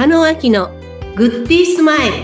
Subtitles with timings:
[0.00, 0.70] 中野明の
[1.14, 2.14] グッディースマイル。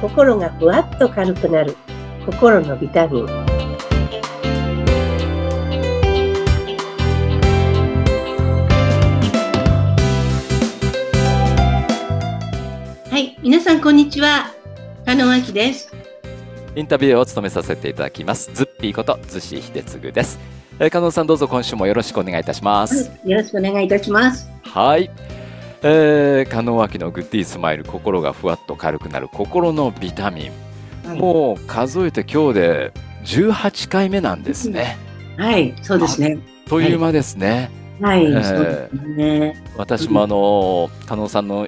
[0.00, 1.76] 心がふわっと軽くなる。
[2.24, 3.26] 心のビタミン。
[3.26, 3.46] は
[13.18, 14.46] い皆さんこんにちは。
[15.04, 15.94] 加納明です。
[16.74, 18.50] インタビューを務めさせていただきます。
[18.54, 20.38] ズッピーこと逗子秀次です、
[20.78, 25.10] えー、加納さんどうぞ今週もよろしくお願いいたします、よろしくお願いいたしますはい、
[25.82, 31.18] えー、加納明のグッディースマイル心がふわっと軽くなる心のビタミン、はい。
[31.18, 32.92] もう数えて今日で
[33.24, 34.96] 18回目なんですね、
[35.36, 36.38] はいそうですね。
[36.68, 37.68] という間ですね、
[38.00, 39.64] はい、えーそうですね。
[39.76, 41.66] 私もあの加納さんの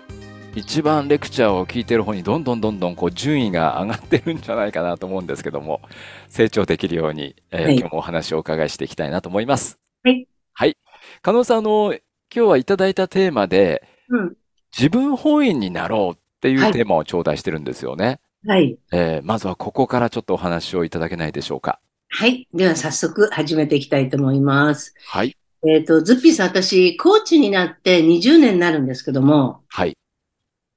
[0.55, 5.80] 一番レクチャーを聞いてる方にどんどんどんどんこう順位が上がってるんじゃないかなと思うんですけども
[6.28, 7.78] 成長できるように、えーはい。
[7.78, 9.80] 今日もお話をお伺いしていきたいなと思います。
[10.05, 10.28] はい。
[10.53, 10.77] はい。
[11.20, 11.94] 加納さん、あの、
[12.34, 14.36] 今日はいただいたテーマでうん
[14.77, 18.20] 自分本位になろうっていはいうテーマを頂戴してるんですよね。
[18.47, 21.78] はいえーまずはここからちょっとお話をいただけないでしょうか。
[22.08, 22.48] はい。
[22.53, 24.94] では早速始めていきたいと思います。
[25.06, 25.36] はい。
[25.66, 29.97] えっ、と、ズッピーさん、私、コーチになって20年になるんですけども、はい。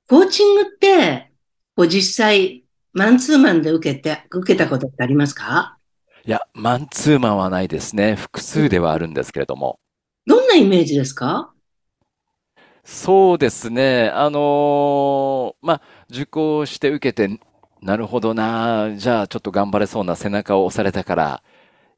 [0.08, 1.32] コーチングって、
[1.76, 5.78] こう実際、マンツーマンで受けて、受けたことってありますか？
[6.26, 8.16] いや、マンツーマンはないですね。
[8.16, 9.80] 複数ではあるんですけれども。
[10.56, 11.52] イメージですか？
[12.84, 14.10] そうですね。
[14.10, 17.40] あのーまあ、受講して受けて、
[17.82, 21.44] なるほどな、じゃあちょっと頑張れそうな背中を押されたから、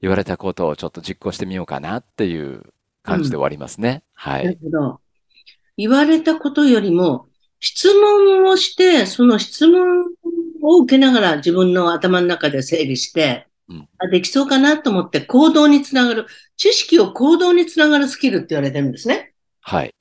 [0.02, 2.64] 言われたことをちょっと実行してみようかなっていう
[3.04, 4.04] 感じで終わりますね。
[4.14, 4.38] は。
[4.38, 5.00] ないるほど。
[5.76, 7.28] 言われたことよりも、
[7.60, 10.06] 質問をして、その質問
[10.62, 13.57] を受けながら自分の頭の中で整理して、うん
[13.98, 19.34] あできそうかなと思って行動につながる、知識を行動につながるスキルって言われてるんですね。
[19.62, 19.94] はい。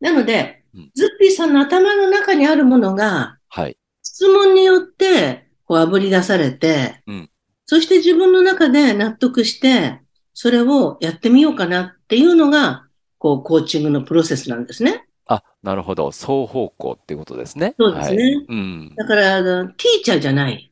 [0.00, 3.76] なのでうん、ズッピーさんの頭の中にあるものが、はい。
[4.02, 7.30] 質問によって、こう、炙り出されて、うん
[7.70, 10.00] そして自分の中で納得して、
[10.32, 12.86] それをやってみようかなっていうのが、
[13.18, 15.04] こう、コーチングのプロセスなんですね。
[15.26, 16.10] あ、なるほど。
[16.10, 17.74] 双方向っていうことですね。
[17.78, 18.32] そうですねはい。
[18.48, 18.94] うん。
[18.96, 20.67] だから、あのティーチャーじゃない。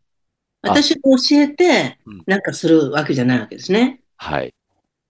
[0.67, 4.01] あ私が教えてうん、なんかするわけじゃないわけですね。
[4.17, 4.55] はい。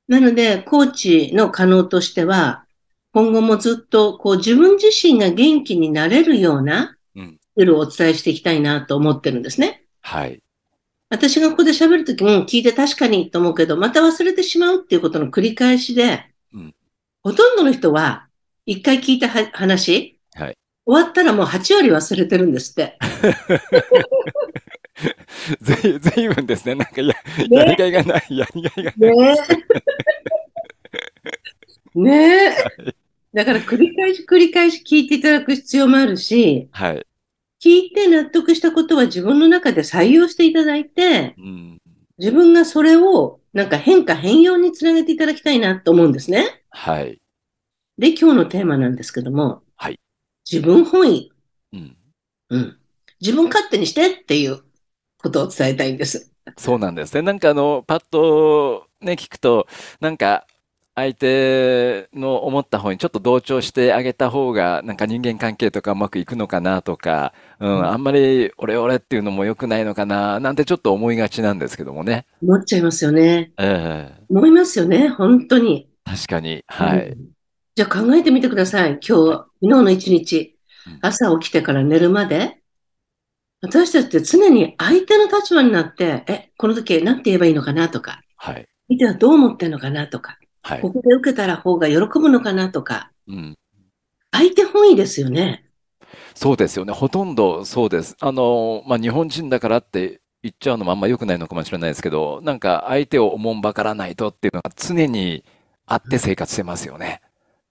[0.09, 2.65] なので、コーチの可能としては、
[3.13, 7.39] 今後もずっと、こう、自分自身が元気になれるような、うん。
[7.55, 9.85] スキルをお伝えしていきたいなと思ってるんですね。
[10.03, 10.41] はい。
[11.09, 16.75] 私がここで喋るときも聞いて確かにと思うけど、また忘れてしまうっていうことの繰り返しで、うん
[17.23, 18.29] ほとんどの人は、
[18.67, 20.57] 一回聞いたは話、はい
[20.89, 22.97] 終わったらもう8割忘れてるんですって。
[25.61, 26.75] ずい、ずいぶんですね。
[26.75, 27.15] なんかや、ね
[27.51, 29.17] やりがいがない、やりがいがない。
[31.95, 32.01] ねえ。
[32.01, 32.95] ねえ。
[33.35, 37.07] だから繰り返し繰り返し聞いていただく必要もあるし、はい。
[37.63, 41.79] 聞いて納得したことは自分の中で採用していただいて、うん。
[42.19, 46.63] 自分がそれをなんか変化変容につなげていただきたいなと思うんですね。
[46.71, 47.21] はい。
[47.99, 50.01] で、今日のテーマなんですけども、はい
[50.51, 51.33] 自分本位、
[51.73, 51.97] うん。
[52.51, 52.79] うん、
[53.21, 54.61] 自分勝手にしてっていう
[55.19, 56.33] ことを伝えたいんです。
[56.59, 57.23] そうなんですね。
[57.23, 59.67] なんかあの、パッとね、聞くと、
[60.01, 60.47] なんか、
[60.95, 72.27] 相手の思った方にちょっと同調してあげた方が、なんか人間関係とかうまくいくのかなとか、ううんん、あんまりオレオレっていうのも良くないのかな、なんてちょっと思いがちなんですけどもね。
[72.43, 73.53] 思っちゃいますよね。
[73.59, 75.91] ええ思いますよね、本当に。
[76.05, 76.65] 確かに。
[76.69, 77.09] はい。
[77.11, 77.33] うん
[77.77, 78.93] じゃあ考えてみてください。
[78.93, 82.63] 今日、昨日の一日うん、朝起きてから寝るまで、
[83.61, 88.69] 私たちって常に相手の立場になって、え、この時何て言えばいいのかなとか、はい。
[88.89, 90.93] 見てはどう思ってんのかなとか、はいこ。
[90.93, 93.57] こで受けたら方が喜ぶのかなとか、うん。
[94.31, 95.65] 相手本位ですよね。
[96.35, 96.93] そうですよね。
[96.93, 98.17] ほとんどそうです。
[98.21, 105.45] あの、まあ、日本人だからって言っちゃうのもあんま良くないのかもしれないですけど、なんか相手をおもんばからないとっていうのが常に
[105.87, 107.23] あって生活してますよね。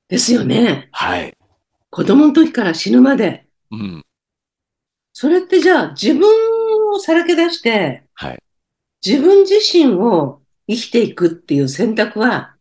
[0.09, 0.89] ですよね。
[0.91, 1.37] はい。
[1.91, 3.45] 子供の時から死ぬまで。
[3.71, 4.05] うん。
[5.17, 6.27] それってじゃあ自分
[6.93, 8.43] をさらけ出して、はい。
[9.03, 12.55] 自分自身を生きていくっていう選択は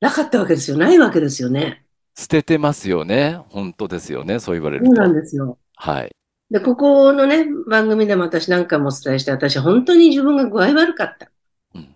[0.00, 0.78] なかったわけですよ。
[0.78, 1.84] ないわけですよね。
[2.16, 3.38] 捨ててますよね。
[3.50, 4.40] 本当ですよね。
[4.40, 5.20] そう言われるそうなんと。
[5.20, 5.58] ですよ。
[5.76, 6.16] はい。
[6.50, 11.30] で、ここのね、番組でも私なんかもお伝えして、私本当に自分が具合悪かった。
[11.74, 11.94] うん。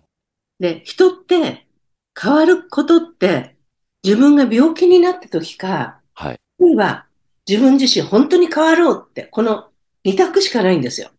[0.59, 1.65] で、人って
[2.15, 3.55] 変わることって
[4.03, 6.33] 自分が病気になった時か、はい。
[6.33, 7.07] あるいは
[7.47, 9.68] 自分自身本当に変わろうって、この
[10.09, 11.11] 二択しかないんですよ。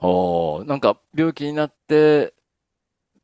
[0.00, 2.34] おーなんか病気になって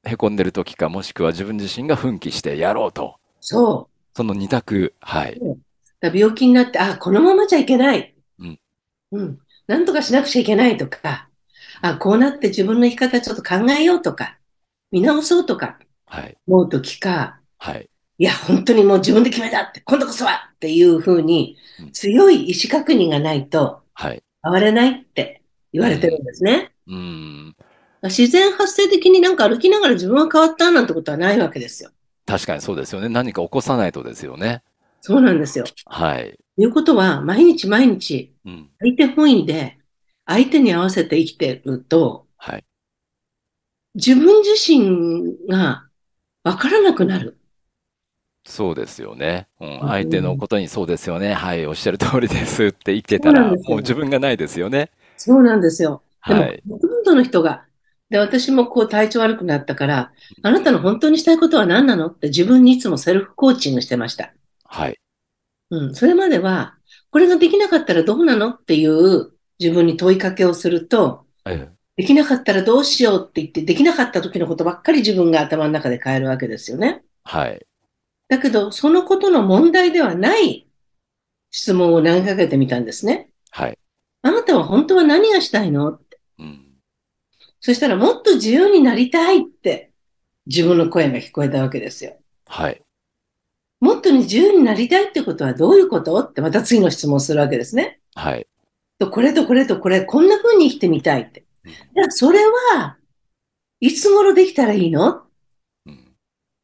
[0.04, 3.16] へこんでる時か、もしくは自分自身が奮起してやろうと。
[3.40, 4.94] そその二択。
[5.00, 5.38] はい。
[5.40, 5.58] う。
[6.00, 8.14] だ病気になって、あ、このままじゃいけない。
[8.38, 8.60] うん。
[9.12, 9.38] うん。
[9.66, 11.28] なんとかしなくちゃいけないとか、
[11.82, 14.38] あ、こうなって自分の生き方ちょっと考えようとか、
[14.90, 16.36] 見直そうとかはい。
[16.46, 17.90] 思うときか、はい。
[18.18, 24.22] いや、本当にもう自分で決めたって、今度こそはっていうふうにうん強い意志確認がないとはい。
[24.42, 25.42] 変われないって
[25.72, 26.72] 言われてるんですね。
[26.86, 27.56] うーん。
[28.04, 31.90] 自然発生的になんか歩きながら自分は変わったなんてことはないわけですよ。
[32.26, 33.08] 確かにそうですよね。
[33.08, 34.62] 何か起こさないとですよね。
[35.00, 35.64] そうなんですよ。
[35.86, 36.38] はい。
[36.56, 38.70] ということは、毎日毎日うん。
[38.78, 39.78] 相手本位で
[40.26, 42.64] 相手に合わせて生きてると、はい。
[43.94, 45.88] 自分自身が
[46.44, 47.39] わからなくなる。
[48.50, 49.48] そうですよね。
[49.60, 49.80] うん。
[49.80, 51.32] うん相手のことにそうですよね。
[51.32, 51.66] はい。
[51.66, 54.90] おっしゃる通りですって言ってたら、もう自分がないですよね。
[55.16, 56.02] そうなんですよ。
[56.26, 56.62] でも、はい。
[56.68, 57.64] ほとんどの人が、
[58.10, 60.12] で、私もこう体調悪くなったから、
[60.42, 62.08] あなたの本当にしたいことは何なの？
[62.08, 64.32] って自分にいつもセルフコーチングしてました。
[64.64, 64.98] はい。
[65.70, 65.94] うん。
[65.94, 66.74] それまでは、
[67.10, 68.50] これができなかったらどうなの？
[68.50, 77.02] っていう自分に問いかけをすると、ええできなかったらどうしようって言って、できなかった時のことばっかり自分が頭の中で変えるわけですよね。
[77.24, 77.66] はい。
[78.30, 80.68] だけど、そのことの問題ではない
[81.50, 83.30] 質問を投げかけてみたんですね。
[83.50, 83.78] はい。
[84.22, 85.98] あなたは本当は何がしたいの？
[86.38, 86.66] うん。
[87.60, 89.90] そしたらもっと自由になりたいって
[90.46, 92.16] 自分の声が聞こえたわけですよ。
[92.46, 92.80] はい。
[93.80, 96.16] もっと自由になりたいってことはどういうこと？
[96.18, 98.00] ってまた次の質問をするわけですね。
[98.14, 98.46] はい。
[98.98, 101.44] とこれとこれとこれ、こんな風に生きてみたいって。
[101.64, 102.38] うんじゃあそれ
[102.74, 102.98] は
[103.80, 105.14] いつ頃できたらいいの？
[105.14, 105.22] うん。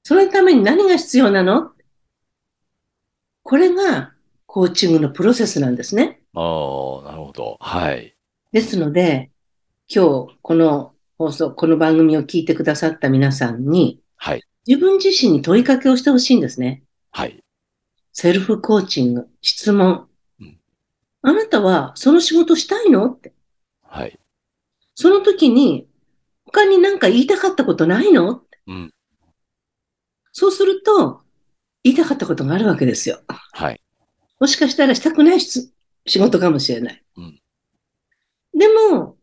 [0.08, 1.72] そのために何が必要なの？
[3.42, 4.12] これが
[4.46, 6.20] コーチングのプロセスなんですね。
[6.32, 7.56] ああ、なるほど。
[7.58, 8.14] はい。
[8.52, 9.32] ですので、
[9.92, 14.42] 今日この放送、この番組を聞いてくださった皆さんに、はい。
[14.64, 16.84] 自分自身に問いかけをしてほしいんですね。
[17.10, 17.42] はい。
[18.12, 20.06] セルフコーチング、質問
[20.38, 20.56] うん。
[21.22, 23.10] あなたはその仕事したいの？
[23.10, 23.32] って。
[23.82, 24.16] はい。
[24.94, 25.88] その時に、
[26.44, 28.36] 他に何か言いたかったことないの？
[28.36, 28.92] ってうん。
[30.38, 31.22] そうすると、
[31.82, 33.20] 言いたかったことがあるわけですよ。
[33.26, 33.80] はい。
[34.38, 35.72] もしかしたらしたくないし
[36.06, 37.02] 仕事かもしれない。
[37.16, 37.40] うん
[38.54, 39.16] でも、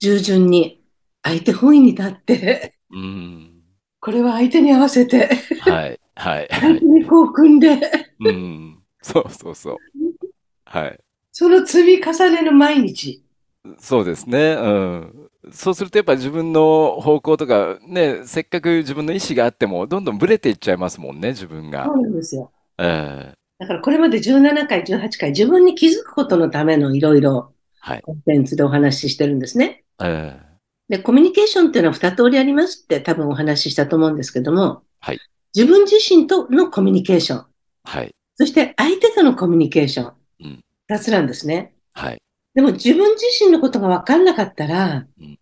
[0.00, 0.82] 従順に
[1.22, 3.62] 相手本位に立って、うん。
[4.00, 5.28] これは相手に合わせて、
[5.60, 6.00] はい。
[6.14, 6.48] はい。
[6.50, 6.84] は相い手。
[6.86, 7.78] にこう組んで、
[8.20, 8.82] うん。
[9.02, 9.76] そうそうそう。
[10.64, 10.98] はい。
[11.30, 13.22] その積み重ねの毎日。
[13.78, 14.54] そうですね。
[14.54, 15.30] うん。
[15.50, 21.92] そうするとやっぱ自分の方向とかね、せっかく自分の意思があっても、どんどんブレていっちゃいますもんね、自分がそ。
[21.92, 22.52] うなんですよ。
[22.78, 28.02] ええだからこれまで17回、18回、自分に気づくことのためのいろいろはい。
[28.02, 29.84] コンテンツでお話ししてるんですね。
[30.00, 30.52] ええ
[30.88, 35.18] で、コミュニケーションっていうのは二通りありますって多分お話ししたと思うんですけども、はい
[35.54, 37.46] 自分自身とのコミュニケーション、
[37.84, 38.14] はい。
[38.36, 41.74] そして相手とのコミュニケーション、うん二つなんですね。
[41.92, 42.22] はい。
[42.54, 45.38] でも自分自身のことが分かんなかったらうん、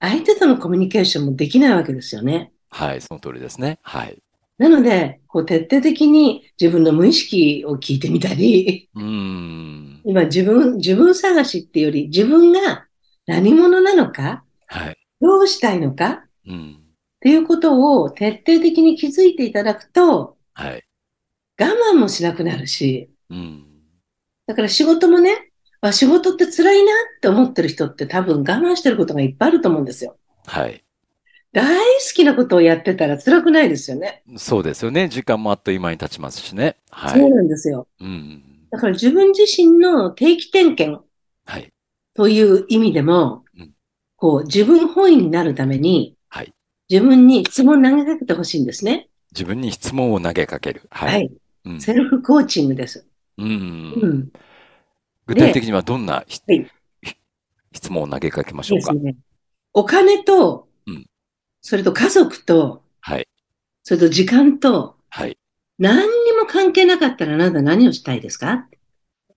[0.00, 2.52] 相手とのコミュニケーションもできないわけですよね。
[2.70, 3.00] はい。
[3.00, 3.78] その通りですね。
[3.82, 4.18] はい。
[4.58, 10.00] なので、こう徹底的に自分の無意識を聞いてみたり、うーん。
[10.04, 12.86] 今自分、自分探しっていうより自分が
[13.26, 14.98] 何者なのか、はい。
[15.20, 16.78] どうしたいのかうん。
[16.80, 20.84] っていうことを徹底的に気づいていただくと、はい。
[21.58, 23.64] 我慢もしなくなるし、うん。
[24.46, 25.45] だから仕事もね、
[25.88, 30.16] あ仕事って辛いなって思ってる人って多分我慢してることがいっぱいあると思うんですよ。
[30.46, 30.82] はい。
[31.52, 31.82] 大好
[32.14, 34.22] きなことをやってたら辛くないですよね。
[34.36, 35.08] そうですよね。
[35.08, 36.76] 時間もあっという間に経ちますしね。
[36.90, 37.30] はそうい。
[37.30, 37.88] なんですよ。
[38.00, 38.42] うん。
[38.70, 41.02] だから自分自身の定期点検
[41.46, 41.72] はい。
[42.14, 43.70] という意味でもうん、
[44.16, 46.52] こう自分本位になるためにはい。
[46.90, 49.08] 自分に質問を投げかけてほしいんですね。
[49.32, 50.82] 自分に質問を投げかける。
[50.90, 51.06] は。
[51.06, 51.30] はいい。
[51.64, 51.80] うん。
[51.80, 53.06] セルフコーチングです。
[53.38, 53.42] う。
[53.42, 54.32] うんん。
[55.26, 56.70] 具体的にはどんなひはい
[57.02, 57.16] ひ
[57.72, 58.92] 質問を投げかけましょうか？
[58.94, 59.16] ね。
[59.72, 61.06] お金とうん、
[61.60, 63.28] それと家族と、はい。
[63.82, 65.36] それと時間と、はい。
[65.78, 68.68] 何にも関係なかったらあなた何をしたいですか？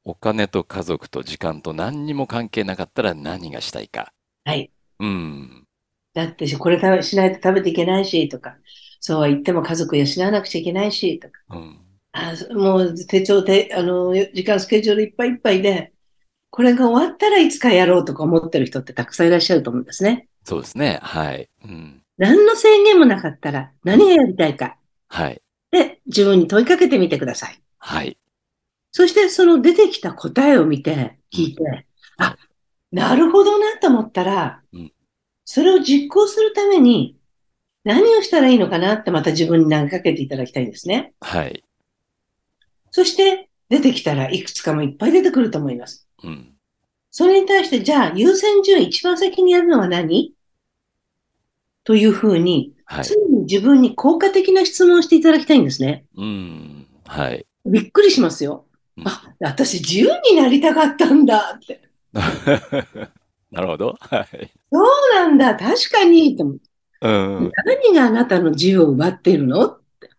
[0.05, 4.13] お金と家族と時間と何にも関係なかったら何がしたいか？
[4.45, 4.71] はい。
[4.99, 5.65] うん。
[6.13, 8.55] だってし、これしないと食べていけないし、とか、
[8.99, 11.79] そうは言っても家族養わなくちゃいけないし、とか、うん。
[12.11, 15.93] あもう手帳で、あの、時間スケジュールいっぱいいっぱいで、
[16.49, 20.27] これが終わったらいつかやろうとか思ってる人ってたくさんいらっしゃると思うんですね。
[20.43, 20.99] そうですね。
[21.01, 21.49] はい。
[21.63, 22.01] うん。
[22.17, 24.77] 何の制限もなかったら何がやりたいか。
[25.07, 25.41] はい。
[25.71, 27.61] で、自分に問いかけてみてください。
[27.77, 28.17] はい。
[28.91, 31.85] そしてその出てきた答えを見て、聞いて、
[32.17, 32.35] あ、
[32.91, 34.91] なるほどなと思ったらうん、
[35.45, 37.15] それを実行するために
[37.83, 41.13] 何をしたらいいのかなってまた自分に投げかけていただきたいんですね。
[41.21, 41.63] はい。
[42.91, 46.07] そして、出てきたらいくつかもいっぱい出てくると思います。
[46.23, 46.53] うん。
[47.11, 50.33] それに対して、じゃあ優先順位一番先にやるのは何？
[51.83, 53.03] というふうに、はい。
[53.03, 56.05] 常に自分に効果的な質問をしていただきたいんですね。
[56.17, 56.87] うん。
[57.05, 57.45] はい。
[57.65, 58.65] びっくりしますよ。
[58.97, 61.81] うんあ、私自由になりたかったんだって。
[63.51, 63.95] なるほど。
[63.99, 64.51] はい。
[64.71, 66.35] そうなんだ、確かに。
[67.01, 67.51] うん。
[67.65, 69.67] 何があなたの自由を奪っているの？
[69.67, 70.09] って。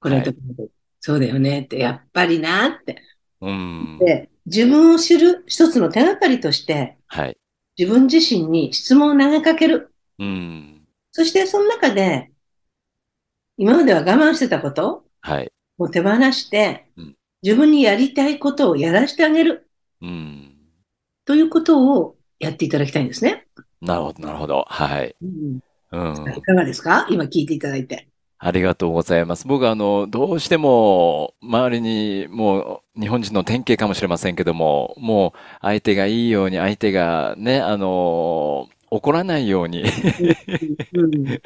[0.00, 0.68] これと、は
[1.00, 3.02] そうだよねって、やっぱりなって。
[3.40, 3.98] うん。
[3.98, 7.36] で、自分を知る一つの手がかりとして、はい。
[7.78, 9.94] 自分自身に質問を投げかける。
[10.18, 10.86] うん。
[11.12, 12.30] そしてその中で、
[13.56, 15.50] 今までは我慢してたことはい。
[15.78, 19.70] を手放してうん、自分にやりたいことをやらせてあげる
[20.02, 20.54] うん。
[21.24, 23.46] ということをやっていただきたいんですね。
[23.80, 24.66] なるほど、なるほど。
[24.68, 25.16] はい。
[25.22, 25.60] うん
[25.92, 26.34] うん。
[26.36, 27.06] いかがですか？
[27.10, 28.09] 今聞いていただいて。
[28.42, 29.46] ありがとうございます。
[29.46, 39.84] 僕はあの、どうしても、周りに、もう、日本人の典型かもしれませんけども、もう、相手がいいように、相手がね、あの、怒らないように、
[40.94, 41.40] うん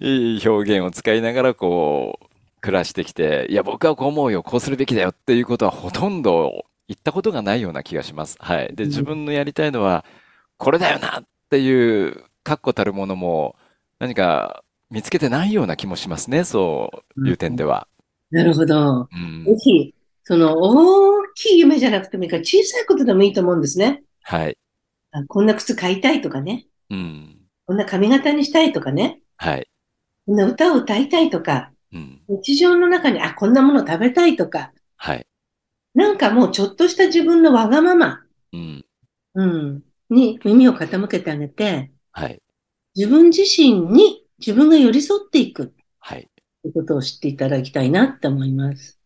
[0.00, 2.26] いい表現を使いながら、こう、
[2.60, 8.36] 暮らしてきて、いや、僕はこう思うよ、こうするべきだよっていうことはほとんど言ったことがないような気がします。
[8.40, 8.74] はい。
[8.74, 10.04] で、うん自分のやりたいのは、
[10.58, 13.54] これだよなっていう、確固たるものも、
[14.00, 17.88] 何か見つけてないような気もしますね、そういう点では。
[18.30, 19.08] なるほど。
[19.10, 19.94] うんぜひ、
[20.24, 24.02] その大きい夢じゃなくてもいいから小さいことでもいいと思うんですね。
[24.22, 24.58] はい。
[25.10, 26.66] あこんな靴買いたいとかね。
[26.90, 27.38] うん。
[27.66, 29.20] こんな髪型にしたいとかね。
[29.36, 29.66] はい。
[30.26, 31.72] こんな歌を歌いたいとか。
[31.92, 32.20] うん。
[32.28, 34.72] 日常の中に、あ、こんなもの食べたいとか。
[34.96, 35.26] はい。
[35.94, 38.20] なんかもうちょっとした自分のわがまま、
[38.52, 38.84] うん。
[39.34, 42.42] うん、に耳を傾けてあげて、はい。
[42.94, 46.28] 自分自身に自分が寄り添っていくはい。
[46.62, 48.98] ということを知っていただきたいなって思います。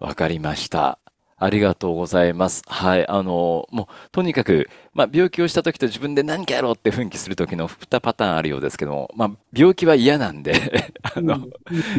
[0.00, 0.98] わかりました。
[1.36, 2.62] ありがとうございます。
[2.66, 3.06] はい。
[3.08, 10.54] あの、もう、とにかく、まあ、病気をした時と自分で何かやろうって奮起する時の2パターンあるようですけども、まあ、病気は嫌なんで、
[11.02, 11.48] あの、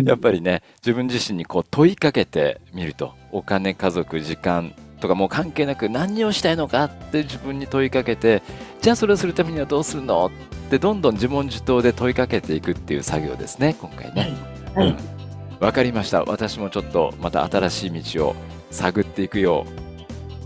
[0.03, 8.42] やっぱりね、自分自身にこう問いかけてみると、お金、家族、時間とかもう関係なく何をしたいのかって自分に問いかけて、
[8.82, 14.34] じゃあそれをするためにはどうするのってどんどん自問自答で問いかけていくっていう作業ですね、今回ね。
[14.75, 14.90] はい。
[14.90, 14.98] うん
[15.60, 16.24] わかりました。
[16.25, 18.36] 私もちょっとまた新しい道を
[18.72, 19.66] 探っていくよ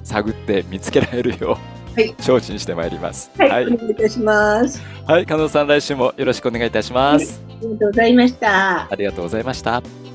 [0.04, 1.58] う、探って見つけられるよ
[1.96, 3.32] う、はい精進してまいります。
[3.38, 3.76] はい、はいお。
[3.76, 4.82] 願いいたします。
[5.08, 5.26] はい。
[5.26, 7.42] 加納さん、来週もよろしくお願いいたします。
[7.50, 8.88] ありがとうございました。
[8.92, 10.09] ありがとうございました。